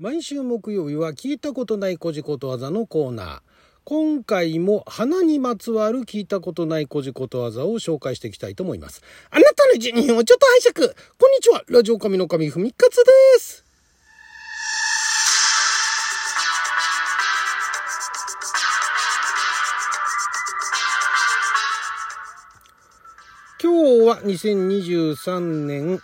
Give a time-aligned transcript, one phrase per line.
[0.00, 3.40] 毎週木曜日は聞いたことないこじことわざのコーナー。
[3.82, 9.02] 今回も花にまつわる聞いたことないこじことわざを紹介していきたいと思います。
[9.32, 13.64] あなたの12分をちょっと拝借こんにちはラジオ神の神ふみかつです
[23.60, 26.00] 今日は2023年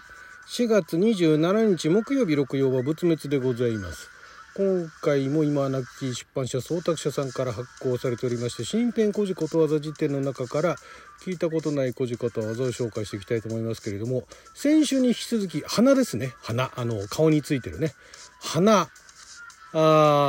[0.56, 4.08] 4月27日木曜日六曜は仏滅でございます。
[4.54, 10.76] 今回も今亡き出版社総託社さんから発行されておりまして新編古事ことわざ辞典の中から
[11.24, 16.34] 聞いたことない古事ことわざを紹介していきたいと思いますけれども先週に引き続き花ですね。
[16.40, 17.92] 花あの顔についてるね。
[18.40, 18.86] 花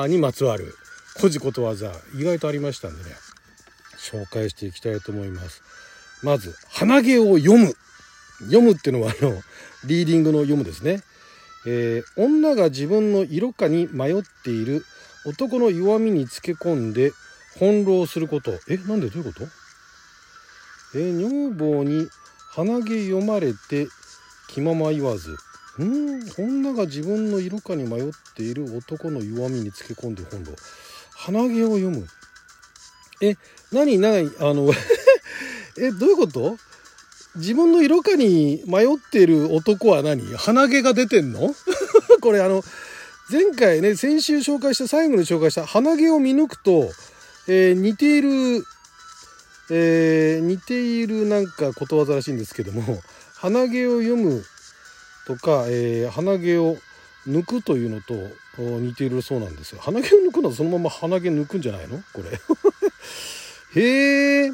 [0.07, 0.73] にまつわる
[1.17, 3.11] 古事ことわざ意外とありましたんでね
[3.99, 5.61] 紹介していきたいと思います。
[6.23, 7.75] まず鼻毛を読む。
[8.43, 9.41] 読むっていうのはあの
[9.85, 11.01] リーディングの読むですね。
[11.67, 14.85] えー女が自分の色化に迷っている。
[15.27, 17.11] 男の弱みにつけ込んで
[17.55, 18.51] 翻弄すること。
[18.69, 19.09] えなんで？
[19.09, 19.39] どういうこ
[20.93, 20.99] と？
[20.99, 22.07] え女房に
[22.51, 23.87] 鼻毛読まれて
[24.49, 25.31] 気まま言わず。
[25.81, 26.21] ん？
[26.37, 28.65] 女が自分の色化に迷っている。
[28.77, 30.55] 男の弱みにつけ込んで翻弄。
[31.15, 32.05] 鼻毛を読む。
[33.21, 33.35] え
[33.71, 33.97] 何？
[33.97, 34.69] 何あの
[35.79, 36.57] えどういうこと？
[37.37, 40.23] 自分の色化に迷っている男は何？
[40.35, 41.53] 鼻毛が出てんの？
[42.21, 42.63] これあの
[43.29, 46.91] 前回ね先週紹介した最後に紹介した鼻毛を見抜くと、
[47.47, 48.29] えー似ている、
[49.69, 53.01] えー似ているなんかことわざらしいんですけども
[53.35, 54.43] 鼻毛を読む
[55.27, 56.77] とか、えー鼻毛を
[57.27, 58.13] 抜くというのと
[58.59, 59.79] 似ているそうなんですよ。
[59.81, 62.01] 鼻毛を抜くのはそのまま鼻毛抜くんじゃないの？
[62.13, 62.39] これ。
[63.81, 64.51] へえ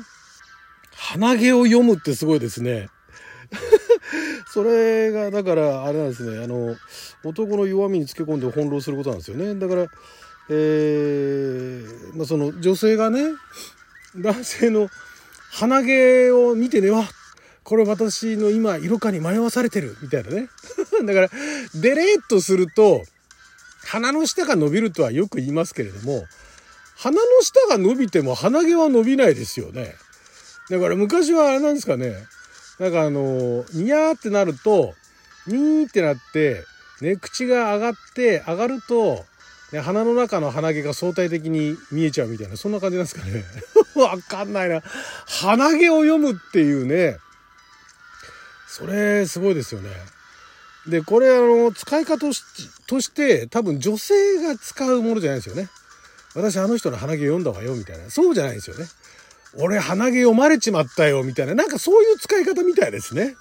[1.12, 2.88] 鼻毛を読むってすごいですね。
[4.54, 6.76] それがだからあれなんですねあの
[7.26, 9.88] 男の弱みにつけ込んで翻弄することなんですよねだから
[10.50, 13.24] えーまあ、その女性がね
[14.16, 14.90] 男性の
[15.52, 17.04] 鼻毛を見てねわ
[17.64, 20.50] これ私の今色化に迷わされてるみたいなね
[21.06, 21.30] だから
[21.76, 23.04] デレーっとすると
[23.84, 26.26] 鼻の下が伸びるとはよく言いますけれども
[26.96, 29.96] 鼻の下が伸びても鼻毛は伸びないですよね。
[30.72, 32.16] だから昔はあれなんですかね。
[32.80, 34.94] なんかあの、ニヤーってなると、
[35.46, 36.64] ニーってなって、
[37.02, 39.26] ね、口が上がって、上がると、
[39.74, 43.44] ね、鼻の中の鼻毛が相対的に見えちゃうみたいな、そんな感じなんですかね。
[44.02, 44.82] わかんないな。
[45.28, 47.18] 鼻毛を読むっていうね、
[48.70, 49.90] それ、すごいですよね。
[50.88, 52.44] で、これあの、使い方とし
[52.88, 55.68] として、多分女性が使うものじゃないですよね。
[56.34, 58.10] 私あの人の鼻毛読んだわよ、みたいな。
[58.10, 58.86] そうじゃないですよね。
[59.58, 61.56] 俺鼻毛読まれちまったよ、みたいな。
[61.56, 63.36] なんかそういう使い方みたいですね。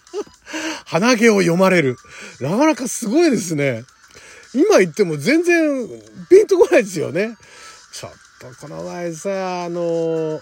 [0.86, 1.96] 鼻毛を読まれる。
[2.40, 3.84] なかなかすごいですね。
[4.54, 5.86] 今言っても全然
[6.30, 7.36] ピンとこないですよね。
[7.92, 10.40] ちょっとこの前さ、あの、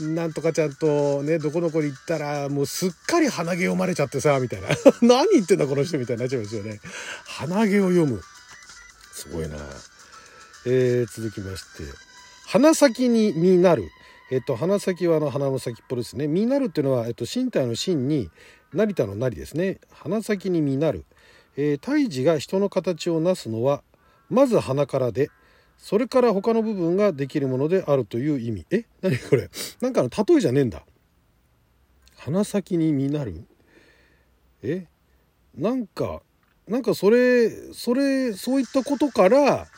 [0.00, 4.68] なんとかちゃんとね、どこどこに行ったら、もうすっかり鼻毛読まれちゃってさ、みたいな。
[5.00, 6.80] 何言ってんだこの人みたいになっちゃいますよね。
[7.24, 8.22] 鼻毛を読む。
[9.12, 9.56] すごいな。
[10.66, 11.84] えー、続きまして。
[12.46, 13.90] 鼻先に実なる。
[14.30, 16.26] えっと、鼻先はあの鼻の先っぽですね。
[16.28, 18.30] 実なるっていうのは、えっと、身体の身に、
[18.74, 19.78] 成田の成ですね。
[19.90, 21.06] 鼻先に実なる。
[21.56, 23.82] えー、胎児が人の形をなすのは、
[24.28, 25.30] まず鼻からで、
[25.78, 28.66] それから他の部分ができるものであるという意味。
[28.70, 28.84] え？
[29.00, 29.48] 何これ？
[29.80, 30.82] なんかの例えじゃねえんだ。
[32.16, 33.46] 鼻先に実なる？
[34.62, 34.86] え？
[35.56, 36.20] なんか、
[36.66, 39.68] なんかそれ、それ、そういったことから、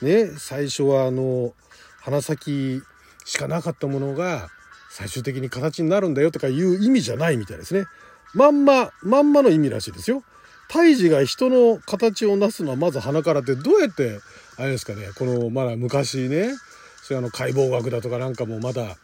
[0.00, 1.52] ね、最初はあの、
[2.00, 2.80] 鼻先
[3.28, 4.48] しかなかったものが、
[4.88, 7.84] 最終的に形になるんだよとかいう意味じゃないみたいですね。
[8.32, 10.22] まんま、まんまの意味らしいですよ。
[10.70, 14.20] 胎児が人の形をなすのはまず鼻からってどうやって、
[14.56, 16.54] あれですかね、この、まだ昔ね、
[17.02, 18.96] そういうあの解剖学だとかなんかもまだ、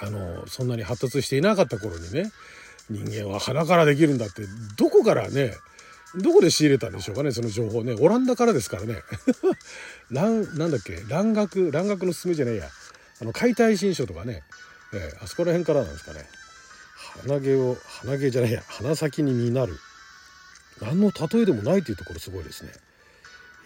[0.00, 2.32] あの、そんなに発達していなかった頃にね、
[2.88, 4.44] 人間は鼻からできるんだって、
[4.78, 5.52] どこからね、
[6.14, 7.94] どこで仕入れたんでしょうかね、その情報ね。
[7.98, 9.02] オランダからですからね。
[10.10, 12.70] なん、なんだっけ、蘭学、蘭学のすすめじゃねえや。
[13.20, 14.42] あの、解体新書とかね、
[14.92, 16.24] えーあそこら辺からなんですかね。
[17.26, 19.78] 鼻毛を、鼻毛じゃないや、鼻先に実なる。
[20.80, 22.72] 何の例えでもないというところすごいですね。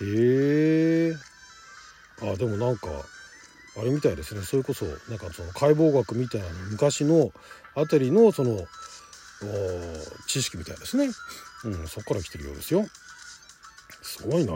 [0.02, 1.14] へえ。
[2.23, 2.88] あ、でもなんか、
[3.76, 4.43] あれみたいですね。
[4.43, 7.32] それこそ、なんかその解剖学みたいな昔の
[7.75, 8.67] あたりのその、
[10.26, 11.11] 知識みたいですね。
[11.64, 12.87] うん、そこから来てるようですよ。
[14.03, 14.55] すごいな。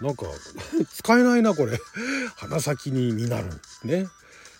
[0.00, 0.26] なんか、
[0.92, 1.78] 使えないな、これ。
[2.36, 3.48] 鼻先に実なる。
[3.84, 4.06] ね。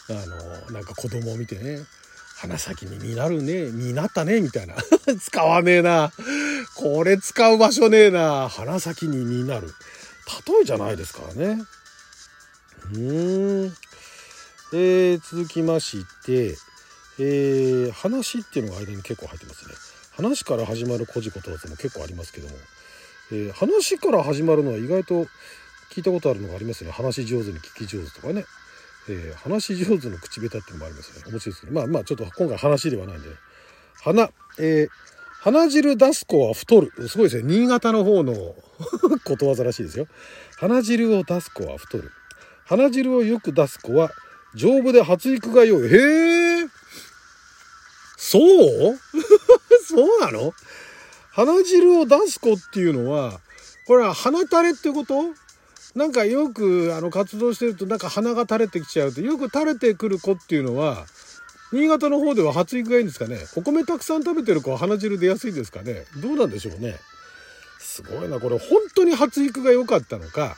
[0.09, 1.85] あの、なんか子供を見てね。
[2.37, 3.71] 鼻先に実なるね。
[3.71, 4.41] 実なったね。
[4.41, 4.77] みたいな。
[5.21, 6.13] 使わねえな。
[6.75, 8.49] これ使う場所ねえな。
[8.49, 9.75] 鼻先に実なる。
[10.49, 11.63] 例えじゃないですからね
[12.95, 13.73] うん
[14.73, 16.57] えー、続きまして
[17.19, 19.75] えー、話っていうのが間に結構入ってますね
[20.17, 22.55] 話から始まる古事ことわざも結構ありますけども、
[23.33, 25.27] えー、話から始まるのは意外と
[25.95, 28.45] 聞いたことあるのがありますね話上手に聞き上手とかね、
[29.09, 31.23] えー、話上手の口下手っていうのもありますね。
[31.31, 31.73] 面白いですけど。
[31.73, 33.35] まあまあちょっと今回話ではないんで、ね、
[34.03, 34.89] 花えー、
[35.43, 36.93] 鼻汁出す子は太る。
[37.09, 37.43] すごいですね。
[37.45, 38.35] 新潟の方の
[39.25, 40.07] ことわざらしいですよ。
[40.57, 42.11] 鼻汁を出す子は太る。
[42.65, 44.11] 鼻汁をよく出す子は
[44.55, 45.89] 丈夫で発育が良い。
[45.89, 46.67] へえ
[48.17, 48.99] そう？
[49.87, 50.53] そうなの？
[51.31, 53.41] 鼻汁を出す子っていうのは
[53.87, 55.33] これは鼻垂れってこと？
[55.97, 61.07] なんかよくあの活動してるとなんか鼻が垂れてきちゃうとよく垂れてくる子っていうのは
[61.73, 63.39] 新潟の方では発育がいいんですかね？
[63.57, 66.05] お米たくさん食べてる子は鼻汁出やすいですかね？
[66.23, 66.95] どうなんでしょうね？
[67.79, 70.55] すごいなこれ本当に発育が良かったのか。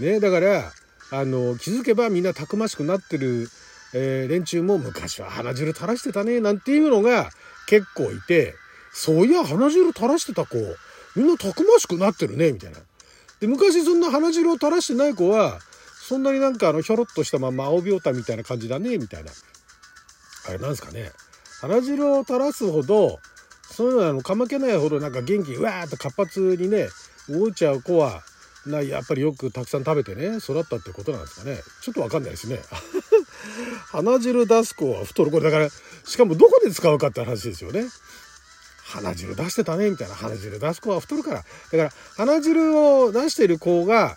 [0.00, 0.72] ねだから
[1.12, 3.48] あの気づけばみんなたくましくなってる
[3.94, 7.30] えー、連中も昔は鼻汁垂らしてたねなんていうのが
[7.68, 8.54] 結構いて
[8.92, 10.56] そういや鼻汁垂らしてた子
[11.14, 12.78] みんなたくましくなってるねみたいな。
[13.40, 15.58] で昔そんな鼻汁を垂らしてない子は
[16.08, 19.32] そんなになんかあのひょろっとしたまま青びょうたみたいな感じだねみたいな。
[20.48, 21.10] あれなんですかね。
[21.60, 23.18] 鼻汁を垂らすほど
[23.62, 26.88] そういうのはあのかまけないほどなんか元気にわーっと活発にね
[27.28, 28.22] 動いちゃう子は
[28.66, 31.58] なやっぱりよくたくさん食べてね育ったってことなんですかね。
[31.82, 32.60] ちょっとわかんないですね。
[33.90, 35.68] 鼻汁出す子は太るこれだから
[36.04, 37.84] しかもどこで使うかって話ですよね。
[38.86, 44.16] 鼻汁出してたねみたいな鼻汁出す子は太るからだから鼻汁を出してる子が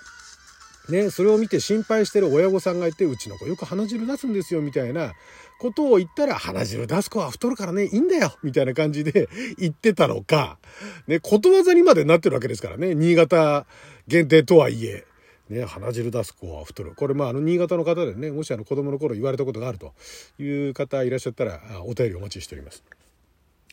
[0.89, 5.13] ねそれを見て心配してる親御さんがいてうちの子よく鼻汁出すんですよみたいな
[5.59, 9.27] ことを言ったら鼻汁出す子は太るからねいいんだよみたいな感じで
[9.57, 10.59] 言ってたのか
[11.07, 13.65] ねことわざにまでなってるわけですからね新潟
[14.07, 15.05] 限定とはいえ
[15.49, 16.93] ね、鼻汁出す子は太る。
[16.95, 19.95] これ、まあ、あの、新潟の方でね、もしあの、子供の頃言われたことがあると
[20.37, 22.83] いう方いらっしゃったら、お便りお待ちしております。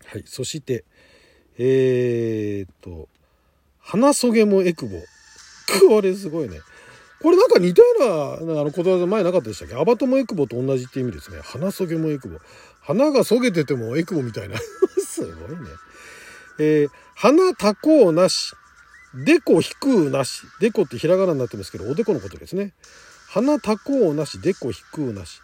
[0.06, 0.24] はい。
[0.26, 0.84] そして、
[1.58, 3.08] えー、っと、
[3.80, 4.98] 鼻そげもエクボ。
[5.88, 6.60] これすごいね。
[7.20, 7.88] これなんか似たよ
[8.40, 9.74] うな、あの、ことわざ前なかったでしたっけ？
[9.74, 11.40] アバトもエクボと同じって意味ですね。
[11.42, 12.38] 鼻そげもエクボ。
[12.82, 14.56] 鼻がそげててもエクボみたいな。
[15.04, 15.56] すごいね。
[16.58, 18.52] えー、鼻たこうなし。
[19.14, 20.42] でこ引くなし。
[20.60, 22.74] でこってひらがなになってますけど、おでこのことですね。
[23.28, 25.40] 鼻たこうなし、でこ引くなし。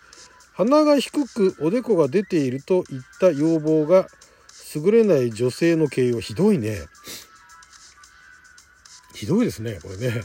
[0.53, 4.09] 鼻が低くおでこが出ているといった要望が
[4.75, 6.21] 優れない女性の形容。
[6.21, 6.79] ひどいね。
[9.15, 10.23] ひどいですね、これね。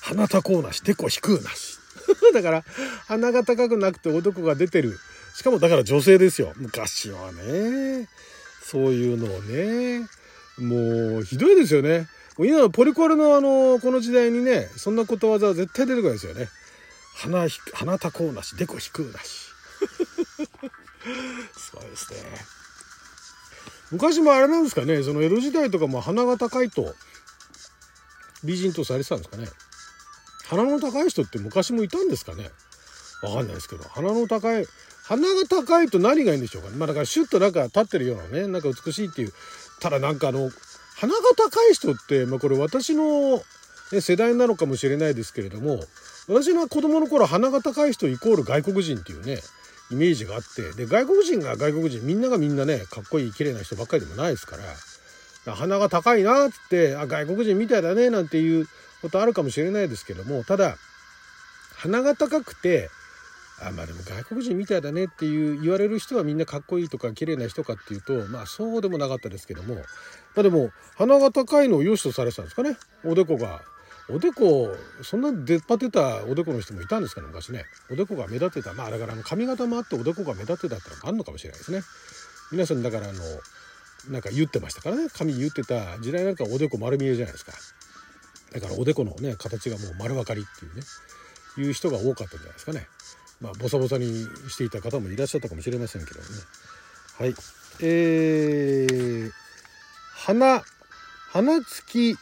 [0.00, 1.78] 鼻たこうなし、でこ引くなし。
[2.32, 2.64] だから、
[3.08, 4.98] 鼻が高くなくておでこが出てる。
[5.34, 6.52] しかもだから女性ですよ。
[6.56, 8.08] 昔はね。
[8.62, 10.08] そういうのをね。
[10.58, 12.08] もうひどいですよね。
[12.38, 16.48] 今のポリコレのあの、この時代にね、そんなことわざは絶対出てこないですよね。
[17.16, 19.46] 鼻、鼻たこうなし、でこ引くなし。
[21.56, 22.55] すごいですね。
[23.92, 26.94] 昔もあれなんですかね、その江戸時代とかも鼻が高いと
[28.44, 29.48] 美人とされてたんですかね。
[30.48, 32.50] 鼻の高い人って昔もいたんですかね。
[33.22, 34.66] わかんないですけど、鼻の高い、
[35.04, 36.76] 鼻が高いと何がいいんでしょうかね。
[36.76, 39.32] まあだからシュッとなんか立ってるようなね、なんか美しいっていう
[39.80, 40.50] ただなんかあの
[40.96, 43.42] 鼻が高い人って、まあ、これ私の、
[43.92, 45.80] ね、世代なのかもしれないですけれども
[46.28, 49.38] 私の子供の頃鼻が高い人イコール外国人っていうね
[49.90, 54.56] イメージがあってで外国人が外国人みんながみんなねかっこいい綺麗な人ばっかりでもないですか
[55.46, 58.66] ら鼻が高いなっつってあ外国人みたいだねなんていう
[59.02, 60.76] ことあるかもしれないですけどもただ
[61.76, 62.90] 鼻が高くて
[63.62, 69.80] あまあでも外国人みたいだねっていう言われる人はみんなかっこいいとか綺麗な人かっていうとまあそうでもなかったですけどもま
[70.36, 72.76] あでも鼻が高いのを良しとされてたんですかね。
[73.04, 73.62] おでこが。
[74.08, 77.64] おでこそんな出っ張ってたおでこの人もいたんですかね昔ね。
[77.90, 78.72] おでこが目立ってた。
[78.72, 81.82] まあだから髪型もあっておでこが目立ってたってのがあるのかもしれないですね。
[82.52, 83.18] 皆さんだからあの
[84.10, 85.08] なんか言ってましたからね。
[85.08, 87.52] 髪言ってた時代なんかおでこ丸見えじゃないですか。
[88.52, 90.82] だからおでこのね形がもう丸分かりっていうね。
[91.58, 92.86] いう人が多かったんじゃないですかね。
[93.40, 94.06] まあ、ボサボサに
[94.48, 96.26] していた方もいらっしゃったかもしれませんけどね。
[97.18, 97.34] はい。
[97.80, 99.30] えー、
[100.14, 100.62] 花、
[101.30, 102.18] 花付き、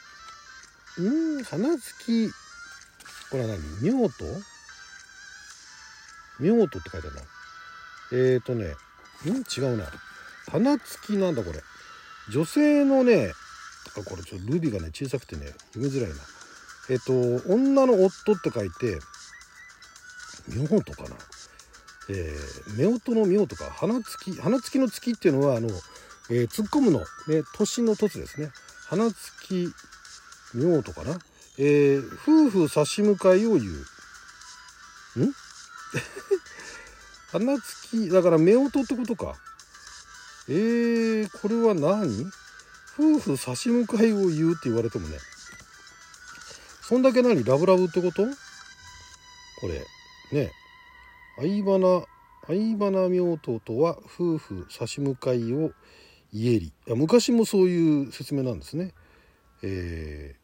[1.03, 2.31] ん花付き、
[3.31, 3.61] これは何？
[3.83, 4.25] 妙と？
[6.41, 7.23] 妙とって書いてあるな。
[8.13, 8.67] えーとね、
[9.25, 9.45] ん？
[9.57, 9.85] 違うな。
[10.51, 11.61] 花付きなんだこれ。
[12.31, 13.33] 女性のね、
[13.99, 16.17] あ、これちょっとルビがね、小さくてね、読みづらいな。
[16.91, 18.99] えっ、ー、と、女の夫って書いて、
[20.49, 21.17] 妙とかな、
[22.11, 25.69] えー、夫婦の妙とか花付き花付きの月っていうのはあの、
[26.31, 28.51] えー、突っ込むの、ね、年の凸ですね
[28.87, 29.69] 花付き
[30.54, 31.18] 妙とかな？
[31.58, 35.25] えー、夫婦差し向かいを言う。
[35.25, 35.32] ん？
[37.30, 39.37] 花付き、だから夫婦ってことか。
[40.49, 42.30] えー、これは何？
[42.99, 45.18] 夫婦差し向かいを言うって言われてもね。
[46.82, 47.42] そんだけ何？
[47.44, 48.25] ラブラブってこと？
[49.61, 49.84] これ。
[50.32, 50.52] ね。
[51.37, 52.04] 相花、
[52.46, 55.73] 相花夫婦とは夫婦差し向かいを
[56.32, 56.73] 言えり。
[56.87, 58.92] 昔もそういう説明なんですね。
[59.62, 60.44] えー、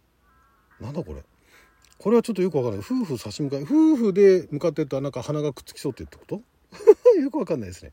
[0.81, 1.23] なんだこれ。
[1.99, 2.85] これはちょっとよくわからない。
[2.85, 3.63] 夫婦差し向かい。
[3.63, 6.43] 夫婦で向かってったらなんか鼻がくっつきそうってってこと？
[7.21, 7.93] よくわかんないですね。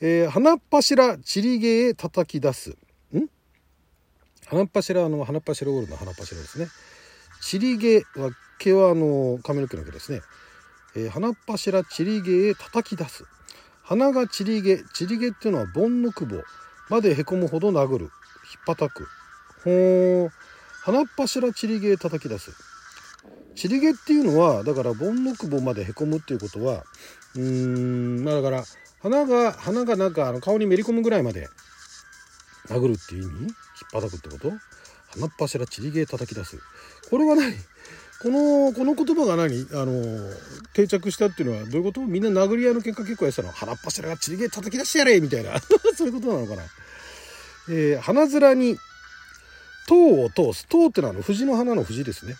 [0.00, 2.70] えー、花っ柱ちりげへ叩き出す。
[3.14, 3.28] ん？
[4.46, 6.68] 花っ柱の花っ柱オールの花っ柱ですね。
[7.42, 10.22] ちりげは毛はあの髪の毛の毛ですね。
[10.96, 13.24] えー、花っ柱ちりげへ叩き出す。
[13.90, 16.44] 花がちりげ、ちりげっていうのは盆の久保
[16.90, 18.04] までへこむほど殴る。
[18.04, 18.10] 引っ
[18.64, 19.08] 叩く。
[19.64, 20.30] ほー。
[20.82, 22.52] 花っ柱ちりげへ叩き出す。
[23.54, 26.84] ちりげっていうのは、だから盆の久保までへこむっていうことは、
[27.34, 28.64] うーん、まあだから、
[29.00, 31.48] 花が、花がなんかあの顔にめり込むぐらいまで
[32.68, 33.40] 殴るっていう意味？
[33.42, 33.50] 引っ
[33.92, 34.52] 叩くってこと？
[35.12, 36.58] 花っ柱ちりげへ叩き出す。
[37.10, 37.52] これは何？
[38.22, 39.66] この、この言葉が何？
[39.72, 40.30] あの、
[40.72, 42.00] 定着したっていうのはどういうこと？
[42.02, 43.52] みんな殴り合いの喧嘩結構やってたの？
[43.52, 45.58] 腹っ柱がちりげ叩き出してやれみたいな。
[45.96, 46.62] そういうことなのかな？
[47.68, 48.78] えー、花面に、
[49.90, 50.68] 塔を通す。
[50.68, 52.36] 塔ってのはあの、藤の花の藤ですね。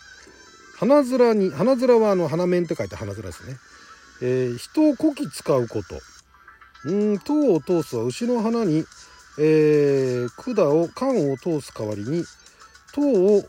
[0.79, 3.57] 花面に、花面はあの、花面って書いて花面ですね。
[4.21, 5.99] えー、人をこき使うこと。
[6.85, 8.85] うん、塔を通すは牛の花に、
[9.37, 12.23] えー、管を、管を通す代わりに、
[12.93, 13.41] 塔を、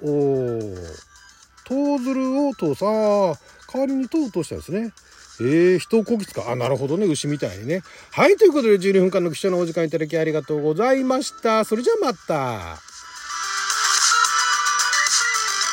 [1.65, 2.85] トーズルを通す。
[2.85, 3.39] ああ、
[3.73, 4.93] 代わりに塔を通したんですね。
[5.41, 6.49] えー、人をこき使う。
[6.49, 7.07] あ、なるほどね。
[7.07, 7.83] 牛みたいにね。
[8.11, 11.65] はい、ということで12分間の貴重なお時間いただきありがとうございました。
[11.65, 12.92] それじゃあまた。